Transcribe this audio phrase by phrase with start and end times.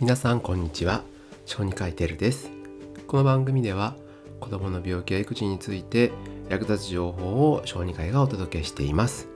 [0.00, 1.02] 皆さんこんにちは。
[1.44, 2.52] 小児科医てるです。
[3.08, 3.96] この番組では
[4.38, 6.12] 子供の病気や育児について
[6.48, 9.26] 役立つ情報を小児科医がお届けしています。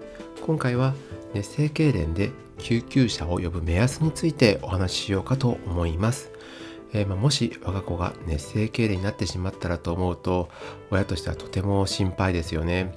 [0.46, 0.95] 今回は
[1.34, 6.30] 熱性痙攣で救急車を呼ぶ目安についてお話ししようかと思います。
[6.92, 10.48] えー、まあ、もし我が子が熱性痙攣になってしまったらと思うと
[10.92, 12.95] 親としてはとても心配ですよね。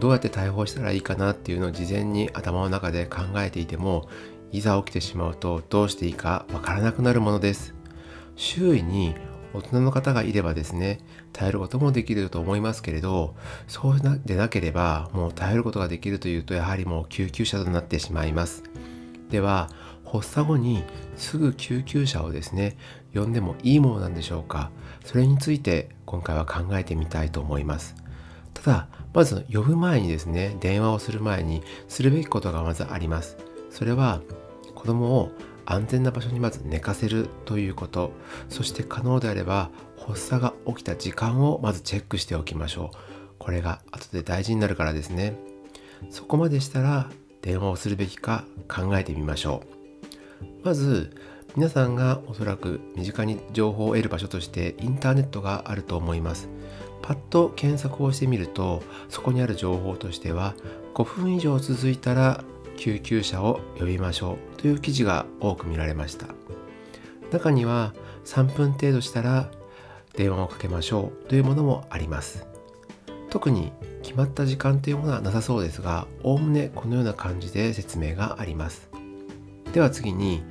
[0.00, 4.08] どうやって対応したらいいかなっていうのを事前に頭の中で考えていても
[4.52, 7.74] いざ起きてしまうとどうしていいかわからなくなるものです。
[8.36, 9.14] 周囲に
[9.52, 11.00] 大人の方がいればですね
[11.32, 13.34] 耐えることもできると思いますけれど
[13.66, 18.62] そうでなければもう耐えることができるというとやはりもう救急車となってしまいます。
[19.30, 19.68] では
[20.04, 20.84] 発作後に
[21.16, 22.76] すぐ救急車をですね
[23.14, 24.70] 呼んでもいいものなんでしょうか。
[25.04, 27.96] それについて今回は考えてみたいと思います。
[28.54, 33.36] ただまず呼ぶ前にですね電話をする前にするべきことがまずあります。
[33.70, 34.20] それは
[34.74, 35.30] 子供を
[35.66, 38.12] 安全な場所にまず寝かせるということ。
[38.48, 42.96] そして可能であれば発作が起きた時間をまずチェックしておきましょう。
[43.38, 45.36] これが後で大事になるからですね。
[46.10, 47.10] そこまでしたら
[47.42, 49.62] 電話をするべきか考えてみましょ
[50.42, 50.64] う。
[50.64, 51.14] まず
[51.56, 56.48] 皆さんがおそらく身近に情報を得る場所としてインターネットがあると思います。
[57.02, 60.54] パッと検索をしてみるとそこにある情報としては
[60.94, 62.44] 5分以上続いたら
[62.78, 66.28] 救急車を呼びましょうという記事が多く見られました。
[67.30, 67.92] 中には
[68.24, 69.50] 3分程度したら
[70.16, 72.46] 電話をかけましょうというものもあります。
[73.28, 73.72] 特に
[74.02, 78.88] 決まった時間というものはなさそうですがおおむねこのような感じで説明があります。
[79.72, 80.42] では次に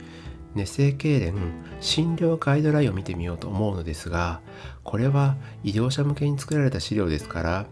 [0.53, 1.33] 熱性痙攣
[1.79, 4.41] 診療ガイドラインを見てみようと思うのですが
[4.83, 7.65] これは医療者向けに作られた資料ですから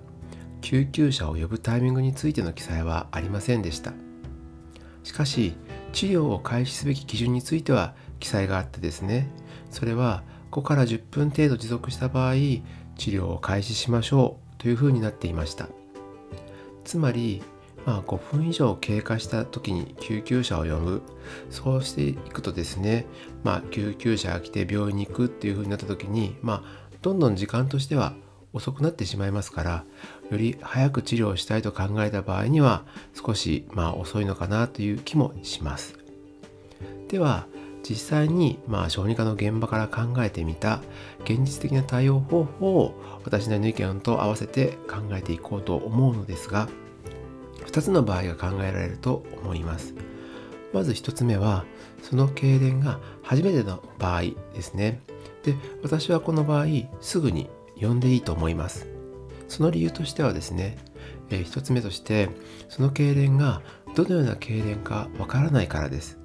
[0.62, 4.05] 救急車を呼ぶタイミングについての記載はありませんでした。
[5.06, 5.54] しかし
[5.94, 9.30] 治療を開始すべき基準については記載があってですね。
[9.70, 12.64] それは5から10分程度持続した場合治
[12.98, 15.70] 療を開始しましょうというふうになっていました。
[16.84, 17.42] つまり
[17.86, 21.02] まあ、5分以上経過した時に救急車を呼ぶ。
[21.52, 23.06] そうしていくとですね、
[23.44, 28.16] まあ、救急車が来て病院に行くっていう風になった時に、まあ、どんどん時間としては
[28.56, 29.84] 遅くなってしまいますから
[30.32, 36.00] より早く治療したいと考えた場合には少しまあ遅いのかなという気もします。
[37.10, 37.48] では
[37.88, 40.82] 実際にまあ小児科の現場から考えてみた
[41.26, 46.68] 現実的な対応方法を私なりの意見と合わせて考えていこうと思うのですが
[47.68, 49.94] 2つの場合が考えられると思います。
[50.74, 51.66] まず1つ目は
[52.02, 55.02] その痙攣が初めての場合ですね。
[55.44, 56.66] で私はこの場合
[57.02, 57.50] すぐに
[57.80, 58.88] 呼んでいいと思います。
[59.48, 60.78] その理由としてはですね、
[61.30, 62.30] えー、1つ目として
[62.70, 63.62] その痙攣が
[63.96, 66.18] どのような痙攣かわからないからです。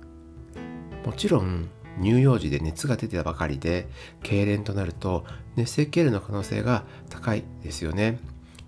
[1.04, 1.68] もちろん
[2.00, 3.88] 乳幼児で熱が出てたばかりで
[4.22, 5.24] 痙攣となると
[5.56, 8.18] 熱性痙攣の可能性が高いですよね。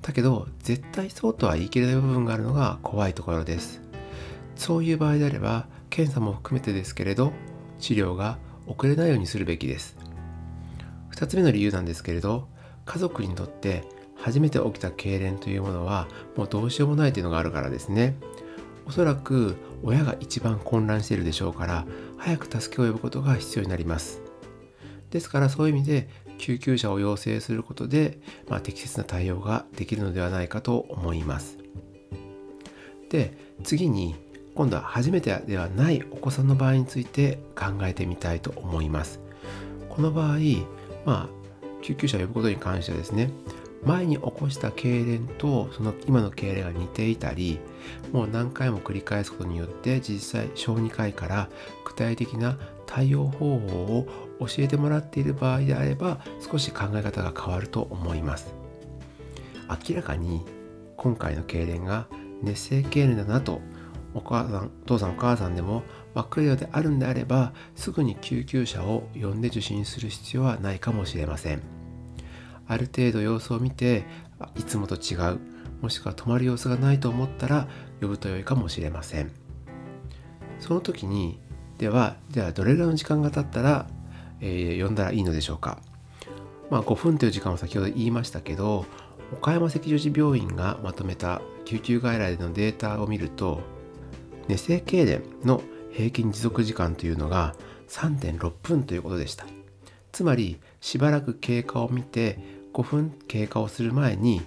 [0.03, 3.81] だけど絶対そうとは言い切れない部分があるのが怖いところです。
[4.57, 7.33] そういう場合であれば検査も含めてですけれど
[7.79, 9.97] 治療が遅れないようにするべきです。
[11.15, 12.49] 2つ目の理由なんですけれど
[12.85, 13.85] 家族にとって
[14.17, 16.07] 初めて起きた痙攣というものは
[16.37, 18.17] もうどうしようもないというのがあるからですね。
[18.87, 24.23] おそらく親が一番混乱しているでしょうから早く助けを呼ぶことが必要になります。
[25.11, 31.59] ですからそういう意味で救急車を要請することで、まあ、適切な対応ができるのではないかと思います。
[33.11, 34.17] で次に
[34.55, 39.21] 今度は初めてではないお子さんの場合について考えてみたいと思います。
[39.89, 40.39] この場合
[41.05, 41.42] まあ
[41.83, 43.31] 救急車を呼ぶことに関してはですね
[43.85, 47.59] 前に起こした痙攣とその今の痙攣が似ていたり
[48.13, 51.49] もう何回も繰り返すことによって実際小児科医から
[51.85, 53.67] 具体的な対応方法
[53.99, 54.07] を
[54.41, 58.55] 教えてもらっている場合であれば少し考え方が変わると思います。
[59.89, 60.45] 明らかに
[60.97, 62.07] 今回の痙攣が
[62.43, 63.61] 熱性痙攣だなと
[64.15, 65.83] お母さん父さんお母さんでも
[66.15, 71.63] 分かるようであるんであればすぐに救急車を呼んで受診する必要はないかもしれません。
[72.69, 74.05] ある程度様子を見て
[74.57, 75.39] いつもと違う
[75.81, 77.69] もしくは止まる様子がないと思ったら
[78.01, 79.31] 呼ぶと良いかもしれません。
[80.61, 81.41] その時に
[81.79, 83.89] ではじゃあどれぐらいの時間が経ったら、
[84.41, 85.81] えー、呼んだらいいのでしょうか。
[86.71, 88.87] まあ5分という時間を先ほど言いましたけど
[89.33, 93.61] 岡山赤十字病院がまとめた救急外来でのデータを見ると
[94.49, 95.63] 熱性痙攣の
[95.93, 97.55] 平均持続時間というのが
[97.89, 99.47] 3.6分ということでした
[100.13, 102.39] つまりしばらく経過を見て
[102.73, 104.43] 5分経過をする前に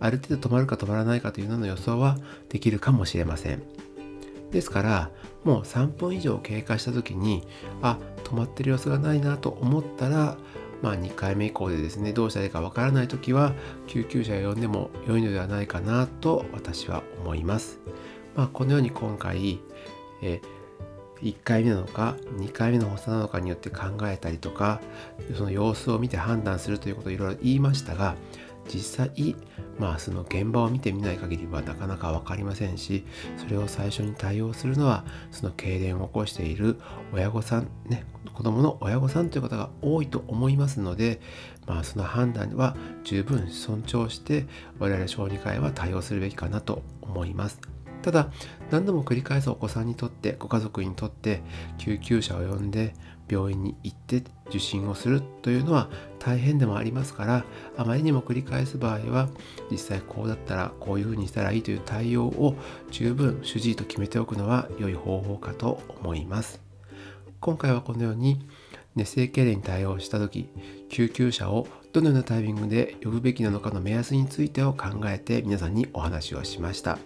[0.00, 2.18] ある程度止まるか止まらないかというのの予想は
[2.48, 3.62] できるかもしれません
[4.50, 5.10] ですから
[5.42, 7.46] もう3分以上経過した時に
[7.82, 10.36] あ止まってる様子がないなと思ったら
[10.82, 13.54] まあ、2回目以降でですねどうしたらいいかわからない時は
[13.86, 17.80] 救急車を呼んでも良いのではないかなと私は思います。
[18.34, 19.60] まあ、このように今回
[20.22, 20.40] え
[21.22, 24.80] 1回目なのか2回目の発作なのかによって考えたりとか
[25.36, 28.16] その様子を見て判断するということをいろいろ言いましたが
[28.66, 29.36] 実際
[29.78, 33.04] まあその現場を見てみない限りはなかなか分かりませんし
[33.36, 36.80] それを最初に対応するのはその痙攣を起こしている
[37.12, 41.20] 親御さんね子供の親御さんという方が多いと思いますので
[41.66, 44.46] まあその判断は十分尊重して
[44.78, 47.73] 我々小児科医は対応するべきかなと思います。
[48.04, 48.30] ただ
[48.70, 51.42] 何度も繰り返すお子さんにとってご家族にとって
[51.78, 52.92] 救急車を呼んで
[53.30, 57.44] 病院に行って受診をするというのは大変でもありますから
[57.78, 59.30] あまりにも繰り返す場合は
[59.70, 62.56] 実際こうだったらこういうふうにしたらいいという対応を
[62.90, 66.60] 十分主治医と決めておくのは良い方法かと思います
[67.40, 68.46] 今回はこのように
[68.94, 70.50] 熱性痙攣に対応した時
[70.90, 76.98] 救急車をどのようなタイミングで呼ぶべきなのかの目安についてを考えて皆さんにお話をしました。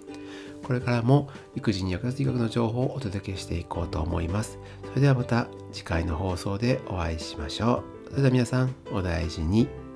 [0.65, 4.59] これからも育児に役立つ医学の情報をお届けしていこうと思います。
[4.89, 8.11] それではまた次回の放送でお会いしましょう。
[8.11, 9.88] それでは皆さんお大事に。